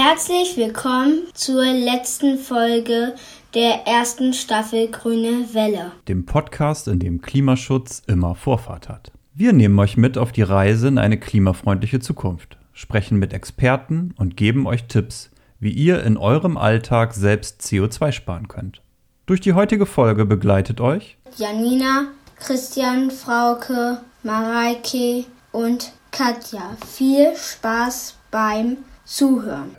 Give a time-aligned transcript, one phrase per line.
[0.00, 3.16] Herzlich willkommen zur letzten Folge
[3.52, 9.10] der ersten Staffel Grüne Welle, dem Podcast, in dem Klimaschutz immer Vorfahrt hat.
[9.34, 14.36] Wir nehmen euch mit auf die Reise in eine klimafreundliche Zukunft, sprechen mit Experten und
[14.36, 18.82] geben euch Tipps, wie ihr in eurem Alltag selbst CO2 sparen könnt.
[19.26, 22.06] Durch die heutige Folge begleitet euch Janina,
[22.36, 26.76] Christian, Frauke, Mareike und Katja.
[26.86, 28.76] Viel Spaß beim
[29.08, 29.74] Zuhören.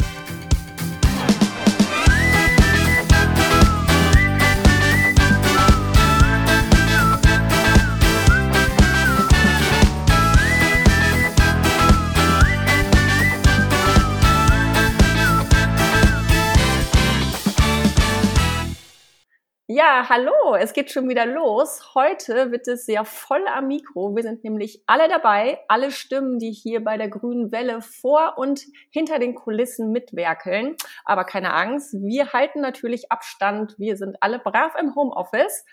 [20.00, 21.94] Ja, hallo, es geht schon wieder los.
[21.94, 24.16] Heute wird es sehr voll am Mikro.
[24.16, 28.62] Wir sind nämlich alle dabei, alle Stimmen, die hier bei der Grünen Welle vor und
[28.92, 30.78] hinter den Kulissen mitwerkeln.
[31.04, 33.78] Aber keine Angst, wir halten natürlich Abstand.
[33.78, 35.66] Wir sind alle brav im Homeoffice.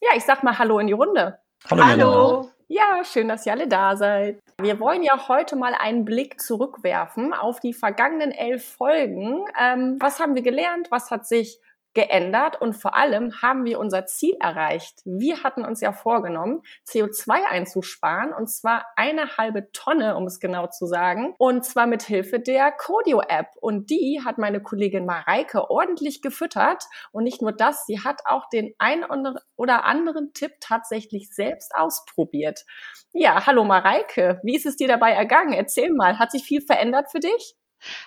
[0.00, 1.40] Ja, ich sag mal Hallo in die Runde.
[1.68, 1.84] Hallo.
[1.84, 2.50] hallo.
[2.68, 4.38] Ja, schön, dass ihr alle da seid.
[4.60, 9.44] Wir wollen ja heute mal einen Blick zurückwerfen auf die vergangenen elf Folgen.
[9.60, 10.92] Ähm, was haben wir gelernt?
[10.92, 11.58] Was hat sich
[11.94, 15.00] geändert und vor allem haben wir unser Ziel erreicht.
[15.04, 20.66] Wir hatten uns ja vorgenommen, CO2 einzusparen und zwar eine halbe Tonne, um es genau
[20.66, 25.70] zu sagen, und zwar mit Hilfe der Codio App und die hat meine Kollegin Mareike
[25.70, 29.04] ordentlich gefüttert und nicht nur das, sie hat auch den ein
[29.56, 32.64] oder anderen Tipp tatsächlich selbst ausprobiert.
[33.12, 35.52] Ja, hallo Mareike, wie ist es dir dabei ergangen?
[35.52, 37.54] Erzähl mal, hat sich viel verändert für dich?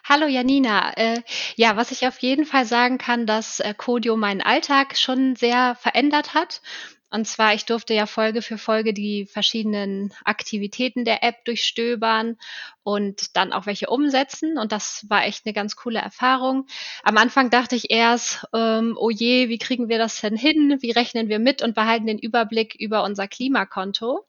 [0.04, 0.94] Hallo Janina.
[0.98, 1.22] Äh,
[1.56, 5.76] ja, was ich auf jeden Fall sagen kann, dass äh, Codio meinen Alltag schon sehr
[5.76, 6.62] verändert hat.
[7.10, 12.38] Und zwar, ich durfte ja Folge für Folge die verschiedenen Aktivitäten der App durchstöbern
[12.84, 14.58] und dann auch welche umsetzen.
[14.58, 16.68] Und das war echt eine ganz coole Erfahrung.
[17.04, 20.80] Am Anfang dachte ich erst, ähm, oh je, wie kriegen wir das denn hin?
[20.82, 24.26] Wie rechnen wir mit und behalten den Überblick über unser Klimakonto?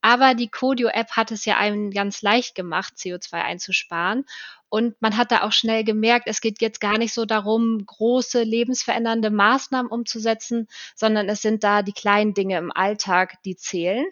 [0.00, 4.24] Aber die Codio-App hat es ja einem ganz leicht gemacht, CO2 einzusparen.
[4.68, 8.42] Und man hat da auch schnell gemerkt, es geht jetzt gar nicht so darum, große
[8.42, 14.06] lebensverändernde Maßnahmen umzusetzen, sondern es sind da die kleinen Dinge im Alltag, die zählen.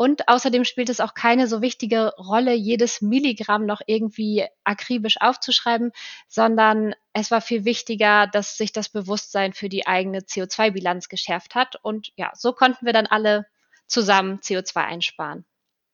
[0.00, 5.92] Und außerdem spielt es auch keine so wichtige Rolle, jedes Milligramm noch irgendwie akribisch aufzuschreiben,
[6.26, 11.76] sondern es war viel wichtiger, dass sich das Bewusstsein für die eigene CO2-Bilanz geschärft hat.
[11.82, 13.44] Und ja, so konnten wir dann alle
[13.86, 15.44] zusammen CO2 einsparen.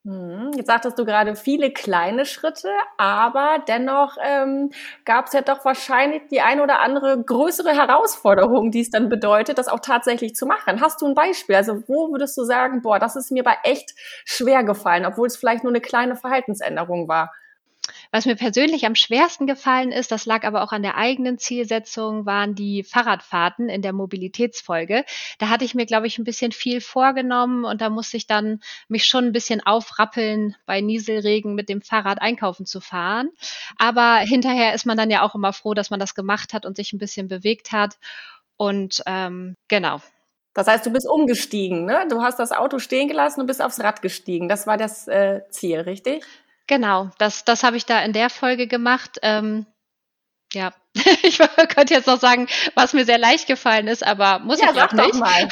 [0.06, 0.52] Mhm.
[0.54, 4.70] Jetzt sagtest du gerade viele kleine Schritte, aber dennoch ähm,
[5.04, 9.58] gab es ja doch wahrscheinlich die ein oder andere größere Herausforderung, die es dann bedeutet,
[9.58, 10.80] das auch tatsächlich zu machen.
[10.80, 11.56] Hast du ein Beispiel?
[11.56, 15.36] Also wo würdest du sagen, boah, das ist mir bei echt schwer gefallen, obwohl es
[15.36, 17.32] vielleicht nur eine kleine Verhaltensänderung war?
[18.16, 22.24] Was mir persönlich am schwersten gefallen ist, das lag aber auch an der eigenen Zielsetzung,
[22.24, 25.04] waren die Fahrradfahrten in der Mobilitätsfolge.
[25.38, 28.60] Da hatte ich mir, glaube ich, ein bisschen viel vorgenommen und da musste ich dann
[28.88, 33.28] mich schon ein bisschen aufrappeln, bei Nieselregen mit dem Fahrrad einkaufen zu fahren.
[33.76, 36.74] Aber hinterher ist man dann ja auch immer froh, dass man das gemacht hat und
[36.74, 37.98] sich ein bisschen bewegt hat.
[38.56, 40.00] Und ähm, genau,
[40.54, 42.06] das heißt, du bist umgestiegen, ne?
[42.08, 44.48] Du hast das Auto stehen gelassen und bist aufs Rad gestiegen.
[44.48, 46.24] Das war das äh, Ziel, richtig?
[46.66, 49.18] Genau, das, das habe ich da in der Folge gemacht.
[49.22, 49.66] Ähm,
[50.52, 50.72] ja,
[51.22, 51.38] ich
[51.68, 54.92] könnte jetzt noch sagen, was mir sehr leicht gefallen ist, aber muss ja, ich auch
[54.92, 55.14] nicht.
[55.14, 55.48] Mal.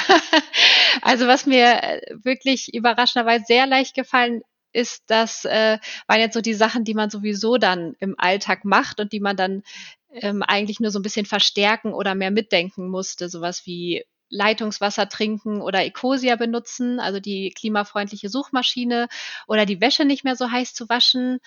[1.02, 4.42] also was mir äh, wirklich überraschenderweise sehr leicht gefallen
[4.72, 8.98] ist, das äh, waren jetzt so die Sachen, die man sowieso dann im Alltag macht
[8.98, 9.62] und die man dann
[10.10, 13.28] ähm, eigentlich nur so ein bisschen verstärken oder mehr mitdenken musste.
[13.28, 19.08] Sowas wie Leitungswasser trinken oder Ecosia benutzen, also die klimafreundliche Suchmaschine
[19.46, 21.38] oder die Wäsche nicht mehr so heiß zu waschen.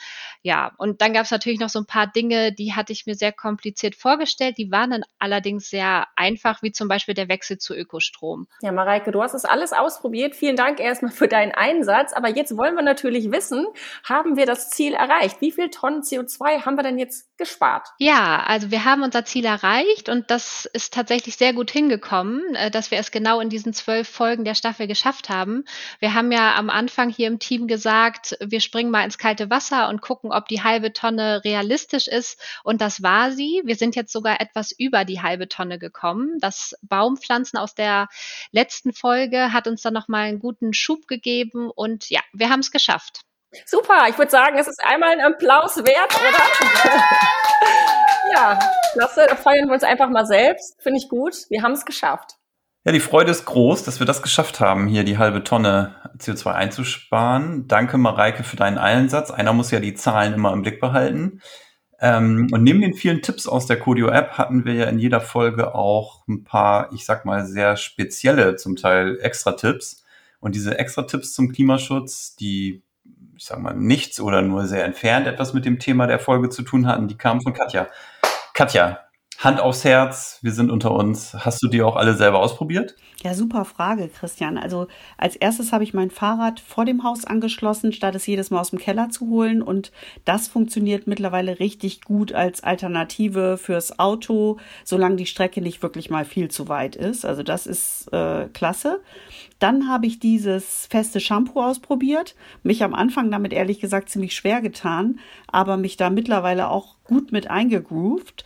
[0.41, 3.15] Ja, und dann gab es natürlich noch so ein paar Dinge, die hatte ich mir
[3.15, 4.57] sehr kompliziert vorgestellt.
[4.57, 8.47] Die waren dann allerdings sehr einfach, wie zum Beispiel der Wechsel zu Ökostrom.
[8.61, 10.35] Ja, Mareike, du hast es alles ausprobiert.
[10.35, 12.13] Vielen Dank erstmal für deinen Einsatz.
[12.13, 13.67] Aber jetzt wollen wir natürlich wissen,
[14.03, 15.41] haben wir das Ziel erreicht?
[15.41, 17.89] Wie viel Tonnen CO2 haben wir denn jetzt gespart?
[17.99, 22.91] Ja, also wir haben unser Ziel erreicht und das ist tatsächlich sehr gut hingekommen dass
[22.91, 25.65] wir es genau in diesen zwölf Folgen der Staffel geschafft haben.
[25.99, 29.89] Wir haben ja am Anfang hier im Team gesagt, wir springen mal ins kalte Wasser
[29.89, 32.39] und gucken, ob die halbe Tonne realistisch ist.
[32.63, 33.61] Und das war sie.
[33.65, 36.37] Wir sind jetzt sogar etwas über die halbe Tonne gekommen.
[36.39, 38.07] Das Baumpflanzen aus der
[38.51, 41.69] letzten Folge hat uns dann nochmal einen guten Schub gegeben.
[41.69, 43.21] Und ja, wir haben es geschafft.
[43.65, 46.91] Super, ich würde sagen, es ist einmal ein Applaus wert, oder?
[48.33, 48.59] ja,
[48.93, 50.81] klasse, da feiern wir uns einfach mal selbst.
[50.81, 51.35] Finde ich gut.
[51.49, 52.35] Wir haben es geschafft.
[52.87, 56.53] Ja, die Freude ist groß, dass wir das geschafft haben, hier die halbe Tonne CO2
[56.53, 57.67] einzusparen.
[57.67, 59.29] Danke, Mareike, für deinen Einsatz.
[59.29, 61.41] Einer muss ja die Zahlen immer im Blick behalten.
[61.99, 65.19] Ähm, und neben den vielen Tipps aus der Codio App hatten wir ja in jeder
[65.19, 70.05] Folge auch ein paar, ich sag mal, sehr spezielle, zum Teil extra Tipps.
[70.39, 72.83] Und diese extra Tipps zum Klimaschutz, die,
[73.35, 76.61] ich sag mal, nichts oder nur sehr entfernt etwas mit dem Thema der Folge zu
[76.61, 77.89] tun hatten, die kamen von Katja.
[78.53, 78.99] Katja,
[79.37, 81.35] Hand aufs Herz, wir sind unter uns.
[81.35, 82.95] Hast du die auch alle selber ausprobiert?
[83.23, 84.57] Ja, super Frage, Christian.
[84.57, 88.59] Also als erstes habe ich mein Fahrrad vor dem Haus angeschlossen, statt es jedes Mal
[88.59, 89.61] aus dem Keller zu holen.
[89.61, 89.91] Und
[90.25, 96.25] das funktioniert mittlerweile richtig gut als Alternative fürs Auto, solange die Strecke nicht wirklich mal
[96.25, 97.23] viel zu weit ist.
[97.23, 99.01] Also das ist äh, klasse.
[99.59, 102.35] Dann habe ich dieses feste Shampoo ausprobiert.
[102.63, 107.31] Mich am Anfang damit ehrlich gesagt ziemlich schwer getan, aber mich da mittlerweile auch gut
[107.31, 108.43] mit eingegroovt.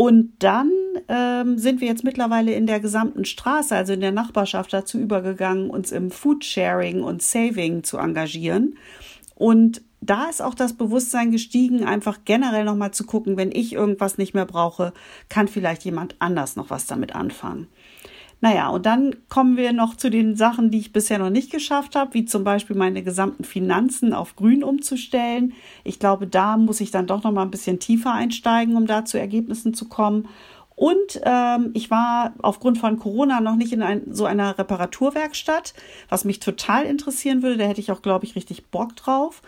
[0.00, 0.72] Und dann
[1.08, 5.68] ähm, sind wir jetzt mittlerweile in der gesamten Straße, also in der Nachbarschaft, dazu übergegangen,
[5.68, 8.78] uns im Foodsharing und Saving zu engagieren.
[9.34, 14.16] Und da ist auch das Bewusstsein gestiegen, einfach generell nochmal zu gucken, wenn ich irgendwas
[14.16, 14.94] nicht mehr brauche,
[15.28, 17.66] kann vielleicht jemand anders noch was damit anfangen.
[18.42, 21.94] Naja, und dann kommen wir noch zu den Sachen, die ich bisher noch nicht geschafft
[21.94, 25.52] habe, wie zum Beispiel meine gesamten Finanzen auf grün umzustellen.
[25.84, 29.04] Ich glaube, da muss ich dann doch noch mal ein bisschen tiefer einsteigen, um da
[29.04, 30.26] zu Ergebnissen zu kommen.
[30.74, 35.74] Und ähm, ich war aufgrund von Corona noch nicht in ein, so einer Reparaturwerkstatt,
[36.08, 37.58] was mich total interessieren würde.
[37.58, 39.42] Da hätte ich auch, glaube ich, richtig Bock drauf.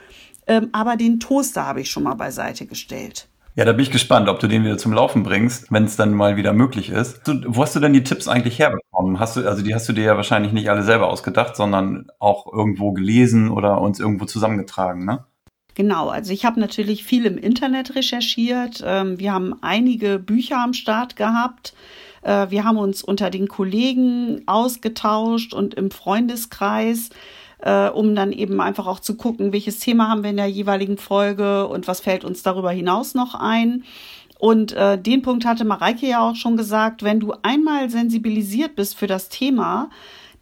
[0.47, 3.29] Ähm, aber den Toaster habe ich schon mal beiseite gestellt.
[3.55, 6.15] Ja, da bin ich gespannt, ob du den wieder zum Laufen bringst, wenn es dann
[6.15, 7.21] mal wieder möglich ist.
[7.29, 9.21] Du, wo hast du denn die Tipps eigentlich herbekommen?
[9.21, 12.51] Hast du, also die hast du dir ja wahrscheinlich nicht alle selber ausgedacht, sondern auch
[12.51, 15.25] irgendwo gelesen oder uns irgendwo zusammengetragen, ne?
[15.75, 18.83] Genau, also ich habe natürlich viel im Internet recherchiert.
[18.87, 21.75] Ähm, wir haben einige Bücher am Start gehabt.
[22.23, 27.11] Äh, wir haben uns unter den Kollegen ausgetauscht und im Freundeskreis
[27.62, 30.99] äh, um dann eben einfach auch zu gucken, welches Thema haben wir in der jeweiligen
[30.99, 33.85] Folge und was fällt uns darüber hinaus noch ein.
[34.38, 38.99] Und äh, den Punkt hatte Mareike ja auch schon gesagt, wenn du einmal sensibilisiert bist
[38.99, 39.88] für das Thema,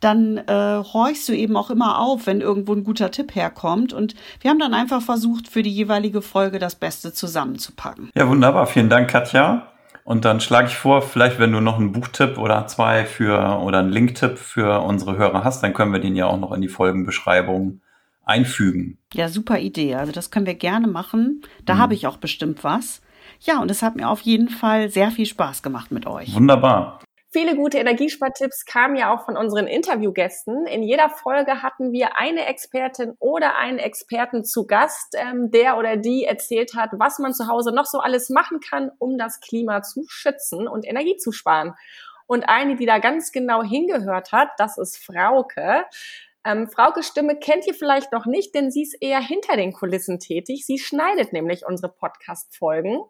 [0.01, 3.93] dann äh, horchst du eben auch immer auf, wenn irgendwo ein guter Tipp herkommt.
[3.93, 8.11] Und wir haben dann einfach versucht, für die jeweilige Folge das Beste zusammenzupacken.
[8.15, 8.67] Ja, wunderbar.
[8.67, 9.67] Vielen Dank, Katja.
[10.11, 13.79] Und dann schlage ich vor, vielleicht wenn du noch einen Buchtipp oder zwei für oder
[13.79, 16.67] einen Linktipp für unsere Hörer hast, dann können wir den ja auch noch in die
[16.67, 17.81] Folgenbeschreibung
[18.25, 18.99] einfügen.
[19.15, 19.95] Ja, super Idee.
[19.95, 21.43] Also das können wir gerne machen.
[21.65, 21.79] Da mhm.
[21.79, 23.03] habe ich auch bestimmt was.
[23.39, 26.35] Ja, und es hat mir auf jeden Fall sehr viel Spaß gemacht mit euch.
[26.35, 26.99] Wunderbar.
[27.33, 30.67] Viele gute Energiespartipps kamen ja auch von unseren Interviewgästen.
[30.67, 35.97] In jeder Folge hatten wir eine Expertin oder einen Experten zu Gast, ähm, der oder
[35.97, 39.83] die erzählt hat, was man zu Hause noch so alles machen kann, um das Klima
[39.83, 41.77] zu schützen und Energie zu sparen.
[42.27, 45.85] Und eine, die da ganz genau hingehört hat, das ist Frauke.
[46.45, 50.19] Ähm, Fraukes Stimme kennt ihr vielleicht noch nicht, denn sie ist eher hinter den Kulissen
[50.19, 50.67] tätig.
[50.67, 53.05] Sie schneidet nämlich unsere Podcast-Folgen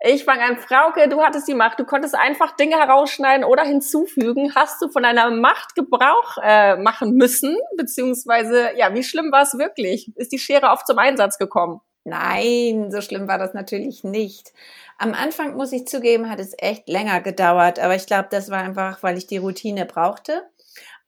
[0.00, 4.52] ich fange an, Frauke, du hattest die Macht, du konntest einfach Dinge herausschneiden oder hinzufügen.
[4.54, 7.56] Hast du von deiner Macht Gebrauch äh, machen müssen?
[7.76, 10.12] Beziehungsweise, ja, wie schlimm war es wirklich?
[10.16, 11.80] Ist die Schere oft zum Einsatz gekommen?
[12.04, 14.52] Nein, so schlimm war das natürlich nicht.
[14.98, 18.58] Am Anfang, muss ich zugeben, hat es echt länger gedauert, aber ich glaube, das war
[18.58, 20.42] einfach, weil ich die Routine brauchte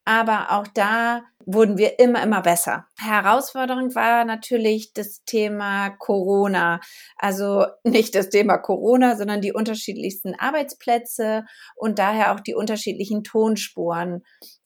[0.09, 2.85] aber auch da wurden wir immer, immer besser.
[2.97, 6.79] Herausforderung war natürlich das Thema Corona.
[7.17, 11.45] Also nicht das Thema Corona, sondern die unterschiedlichsten Arbeitsplätze
[11.75, 14.21] und daher auch die unterschiedlichen Tonspuren.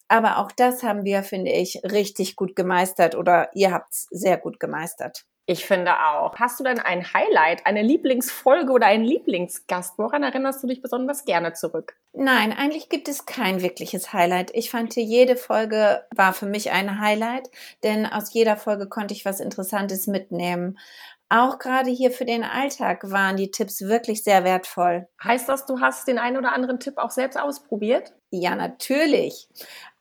[0.07, 4.37] Aber auch das haben wir, finde ich, richtig gut gemeistert oder ihr habt es sehr
[4.37, 5.25] gut gemeistert.
[5.45, 6.35] Ich finde auch.
[6.37, 9.97] Hast du denn ein Highlight, eine Lieblingsfolge oder einen Lieblingsgast?
[9.97, 11.95] Woran erinnerst du dich besonders gerne zurück?
[12.13, 14.51] Nein, eigentlich gibt es kein wirkliches Highlight.
[14.53, 17.49] Ich fand jede Folge war für mich ein Highlight,
[17.83, 20.79] denn aus jeder Folge konnte ich was Interessantes mitnehmen.
[21.27, 25.07] Auch gerade hier für den Alltag waren die Tipps wirklich sehr wertvoll.
[25.23, 28.13] Heißt das, du hast den einen oder anderen Tipp auch selbst ausprobiert?
[28.29, 29.47] Ja, natürlich.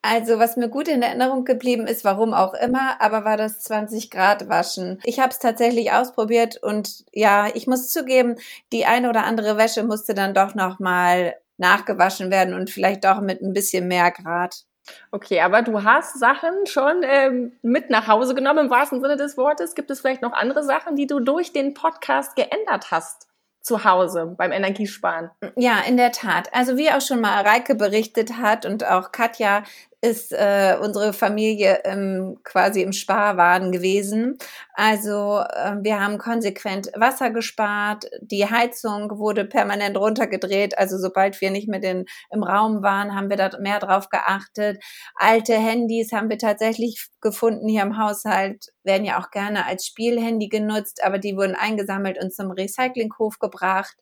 [0.02, 4.10] Also was mir gut in Erinnerung geblieben ist, warum auch immer, aber war das 20
[4.10, 5.00] Grad Waschen.
[5.04, 8.34] Ich habe es tatsächlich ausprobiert und ja, ich muss zugeben,
[8.72, 13.20] die eine oder andere Wäsche musste dann doch noch mal nachgewaschen werden und vielleicht doch
[13.20, 14.64] mit ein bisschen mehr Grad.
[15.12, 19.36] Okay, aber du hast Sachen schon ähm, mit nach Hause genommen im wahrsten Sinne des
[19.36, 19.76] Wortes.
[19.76, 23.28] Gibt es vielleicht noch andere Sachen, die du durch den Podcast geändert hast?
[23.62, 25.30] zu Hause beim Energiesparen.
[25.54, 26.52] Ja, in der Tat.
[26.52, 29.62] Also wie auch schon mal Reike berichtet hat und auch Katja,
[30.02, 34.36] ist äh, unsere Familie ähm, quasi im Sparwaden gewesen.
[34.74, 40.76] Also äh, wir haben konsequent Wasser gespart, die Heizung wurde permanent runtergedreht.
[40.76, 44.82] Also sobald wir nicht mehr den, im Raum waren, haben wir da mehr drauf geachtet.
[45.14, 50.48] Alte Handys haben wir tatsächlich gefunden hier im Haushalt, werden ja auch gerne als Spielhandy
[50.48, 53.94] genutzt, aber die wurden eingesammelt und zum Recyclinghof gebracht.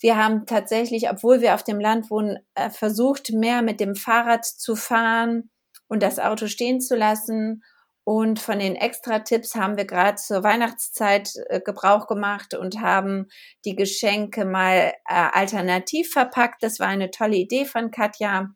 [0.00, 4.44] Wir haben tatsächlich, obwohl wir auf dem Land wohnen, äh, versucht, mehr mit dem Fahrrad
[4.44, 5.50] zu fahren
[5.88, 7.62] und das Auto stehen zu lassen.
[8.06, 13.28] Und von den Extra-Tipps haben wir gerade zur Weihnachtszeit äh, Gebrauch gemacht und haben
[13.64, 16.62] die Geschenke mal äh, alternativ verpackt.
[16.62, 18.50] Das war eine tolle Idee von Katja.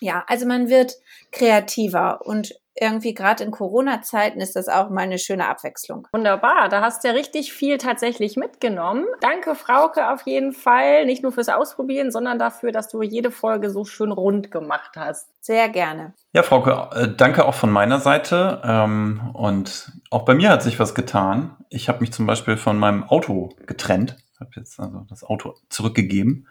[0.00, 0.94] Ja, also man wird
[1.32, 6.06] kreativer und irgendwie gerade in Corona-Zeiten ist das auch mal eine schöne Abwechslung.
[6.12, 9.04] Wunderbar, da hast du ja richtig viel tatsächlich mitgenommen.
[9.20, 11.06] Danke, Frauke, auf jeden Fall.
[11.06, 15.28] Nicht nur fürs Ausprobieren, sondern dafür, dass du jede Folge so schön rund gemacht hast.
[15.40, 16.14] Sehr gerne.
[16.32, 18.60] Ja, Frauke, äh, danke auch von meiner Seite.
[18.64, 21.56] Ähm, und auch bei mir hat sich was getan.
[21.70, 24.16] Ich habe mich zum Beispiel von meinem Auto getrennt.
[24.34, 26.48] Ich habe jetzt also das Auto zurückgegeben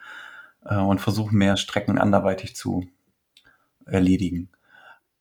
[0.65, 2.85] äh, und versuche mehr Strecken anderweitig zu
[3.85, 4.49] erledigen.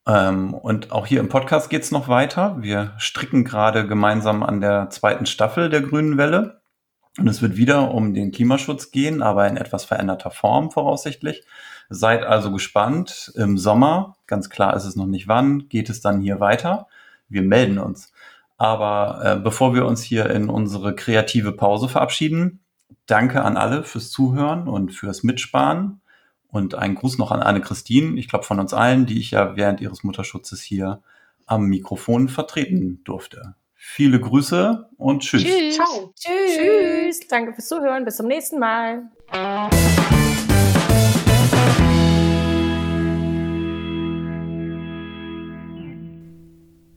[0.07, 2.55] Ähm, und auch hier im Podcast geht's noch weiter.
[2.59, 6.61] Wir stricken gerade gemeinsam an der zweiten Staffel der Grünen Welle.
[7.19, 11.43] Und es wird wieder um den Klimaschutz gehen, aber in etwas veränderter Form voraussichtlich.
[11.89, 13.31] Seid also gespannt.
[13.35, 16.87] Im Sommer, ganz klar ist es noch nicht wann, geht es dann hier weiter.
[17.27, 18.13] Wir melden uns.
[18.57, 22.59] Aber äh, bevor wir uns hier in unsere kreative Pause verabschieden,
[23.07, 26.01] danke an alle fürs Zuhören und fürs Mitsparen.
[26.57, 29.79] Und ein Gruß noch an Anne-Christine, ich glaube von uns allen, die ich ja während
[29.79, 31.03] ihres Mutterschutzes hier
[31.45, 33.53] am Mikrofon vertreten durfte.
[33.75, 35.43] Viele Grüße und tschüss.
[35.43, 35.75] Tschüss.
[35.75, 36.13] Ciao.
[36.15, 36.57] Tschüss.
[36.57, 37.27] Tschüss.
[37.27, 38.05] Danke fürs Zuhören.
[38.05, 39.03] Bis zum nächsten Mal.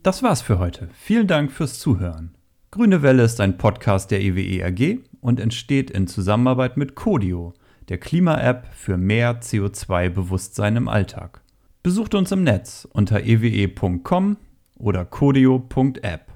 [0.02, 0.88] Das war's für heute.
[0.94, 2.34] Vielen Dank fürs Zuhören.
[2.70, 7.52] Grüne Welle ist ein Podcast der EWE AG und entsteht in Zusammenarbeit mit Codio
[7.90, 11.42] der Klima-App für mehr CO2-Bewusstsein im Alltag.
[11.82, 14.36] Besucht uns im Netz unter ewe.com
[14.76, 16.32] oder codio.app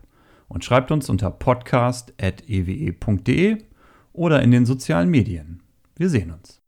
[0.49, 3.59] und schreibt uns unter podcast.ewe.de
[4.13, 5.63] oder in den sozialen Medien.
[5.97, 6.61] Wir sehen uns.